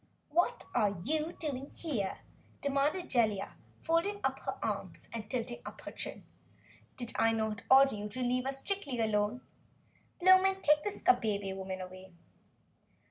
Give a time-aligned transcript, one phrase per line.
[0.01, 2.21] "Just what are you doing here?"
[2.63, 3.53] demanded Jellia,
[3.83, 6.25] folding her arms and tilting up her chin.
[6.97, 9.41] "Did I not order you to leave us strictly alone?
[10.19, 12.13] Blowmen, take this Kabebe woman away!"